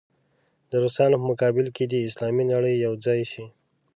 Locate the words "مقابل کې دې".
1.31-1.99